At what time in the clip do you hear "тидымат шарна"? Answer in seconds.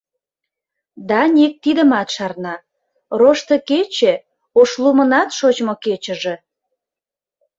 1.63-2.55